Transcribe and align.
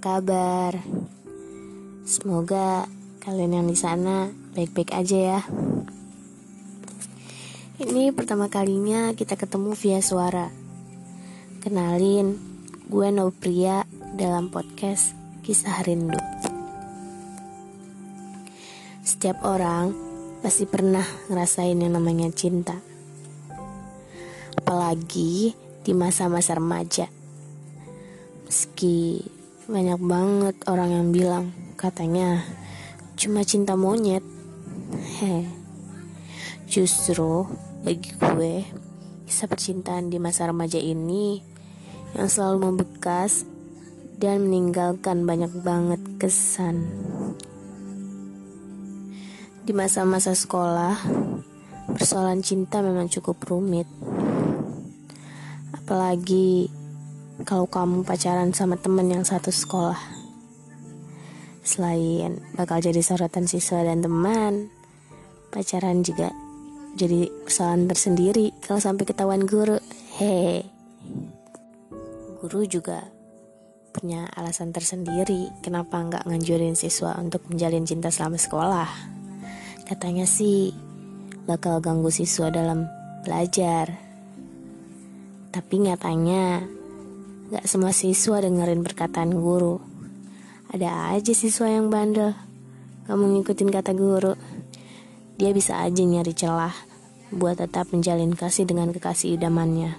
kabar? 0.00 0.80
Semoga 2.08 2.88
kalian 3.20 3.60
yang 3.60 3.66
di 3.68 3.76
sana 3.76 4.32
baik-baik 4.56 4.96
aja 4.96 5.18
ya. 5.36 5.40
Ini 7.80 8.16
pertama 8.16 8.48
kalinya 8.48 9.12
kita 9.12 9.36
ketemu 9.36 9.76
via 9.76 10.00
suara. 10.00 10.48
Kenalin, 11.60 12.40
gue 12.88 13.08
Nopria 13.12 13.84
dalam 14.16 14.48
podcast 14.48 15.12
Kisah 15.44 15.84
Rindu. 15.84 16.20
Setiap 19.04 19.44
orang 19.44 19.92
pasti 20.40 20.64
pernah 20.64 21.04
ngerasain 21.28 21.76
yang 21.76 21.92
namanya 21.92 22.32
cinta. 22.32 22.80
Apalagi 24.56 25.52
di 25.84 25.92
masa-masa 25.92 26.56
remaja. 26.56 27.19
Meski 28.50 29.22
banyak 29.70 30.02
banget 30.02 30.58
orang 30.66 30.90
yang 30.90 31.06
bilang 31.14 31.54
katanya 31.78 32.42
cuma 33.14 33.46
cinta 33.46 33.78
monyet. 33.78 34.26
Heh. 35.22 35.46
Justru 36.66 37.46
bagi 37.86 38.10
gue 38.18 38.66
kisah 39.30 39.46
percintaan 39.46 40.10
di 40.10 40.18
masa 40.18 40.50
remaja 40.50 40.82
ini 40.82 41.38
yang 42.18 42.26
selalu 42.26 42.74
membekas 42.74 43.46
dan 44.18 44.42
meninggalkan 44.50 45.22
banyak 45.22 45.54
banget 45.62 46.02
kesan. 46.18 46.90
Di 49.62 49.70
masa-masa 49.70 50.34
sekolah, 50.34 50.98
persoalan 51.94 52.42
cinta 52.42 52.82
memang 52.82 53.06
cukup 53.06 53.46
rumit. 53.46 53.86
Apalagi 55.70 56.79
kalau 57.44 57.66
kamu 57.66 58.04
pacaran 58.04 58.52
sama 58.52 58.76
temen 58.76 59.08
yang 59.08 59.24
satu 59.24 59.48
sekolah. 59.52 59.98
Selain 61.60 62.40
bakal 62.56 62.80
jadi 62.80 63.00
sorotan 63.04 63.44
siswa 63.44 63.84
dan 63.84 64.00
teman, 64.00 64.72
pacaran 65.52 66.02
juga 66.02 66.32
jadi 66.98 67.30
persoalan 67.46 67.86
tersendiri 67.86 68.50
kalau 68.64 68.82
sampai 68.82 69.04
ketahuan 69.06 69.46
guru. 69.46 69.78
Hehe. 70.18 70.66
Guru 72.40 72.64
juga 72.66 73.04
punya 73.90 74.30
alasan 74.38 74.70
tersendiri 74.70 75.50
kenapa 75.60 75.98
nggak 75.98 76.24
nganjurin 76.26 76.78
siswa 76.78 77.18
untuk 77.18 77.44
menjalin 77.50 77.84
cinta 77.84 78.08
selama 78.08 78.38
sekolah. 78.38 78.90
Katanya 79.86 80.24
sih 80.24 80.70
bakal 81.44 81.82
ganggu 81.82 82.08
siswa 82.08 82.48
dalam 82.48 82.86
belajar. 83.26 83.90
Tapi 85.50 85.74
nyatanya 85.82 86.62
Gak 87.50 87.66
semua 87.66 87.90
siswa 87.90 88.38
dengerin 88.38 88.86
perkataan 88.86 89.34
guru. 89.34 89.82
Ada 90.70 91.18
aja 91.18 91.34
siswa 91.34 91.66
yang 91.66 91.90
bandel. 91.90 92.30
Kamu 93.10 93.26
ngikutin 93.26 93.74
kata 93.74 93.90
guru. 93.90 94.38
Dia 95.34 95.50
bisa 95.50 95.82
aja 95.82 95.98
nyari 95.98 96.30
celah 96.30 96.70
buat 97.34 97.58
tetap 97.58 97.90
menjalin 97.90 98.38
kasih 98.38 98.70
dengan 98.70 98.94
kekasih 98.94 99.34
idamannya. 99.34 99.98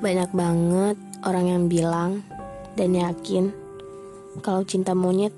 Banyak 0.00 0.32
banget 0.32 0.96
orang 1.28 1.44
yang 1.44 1.64
bilang 1.68 2.24
dan 2.72 2.96
yakin 2.96 3.52
kalau 4.40 4.64
cinta 4.64 4.96
monyet 4.96 5.36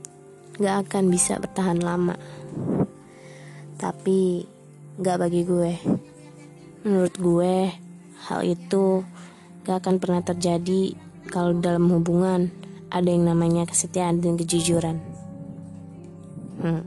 gak 0.54 0.86
akan 0.86 1.10
bisa 1.10 1.42
bertahan 1.42 1.82
lama. 1.82 2.14
Tapi 3.74 4.46
gak 5.02 5.18
bagi 5.18 5.42
gue. 5.42 5.72
Menurut 6.86 7.14
gue, 7.18 7.56
hal 8.30 8.40
itu 8.46 9.02
gak 9.64 9.84
akan 9.84 9.96
pernah 9.96 10.20
terjadi 10.20 10.92
kalau 11.32 11.56
dalam 11.56 11.88
hubungan 11.88 12.52
ada 12.92 13.08
yang 13.10 13.26
namanya 13.26 13.66
kesetiaan 13.66 14.20
dan 14.20 14.38
kejujuran. 14.38 15.02
Hmm. 16.62 16.86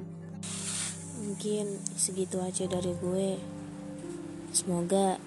Mungkin 1.25 1.81
segitu 1.99 2.39
aja 2.39 2.63
dari 2.69 2.95
gue. 2.95 3.29
Semoga 4.55 5.19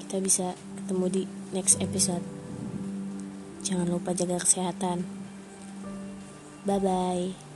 kita 0.00 0.16
bisa 0.22 0.56
ketemu 0.80 1.06
di 1.10 1.22
next 1.52 1.78
episode. 1.82 2.24
Jangan 3.62 3.86
lupa 3.92 4.16
jaga 4.16 4.40
kesehatan. 4.40 5.04
Bye 6.64 6.80
bye. 6.80 7.51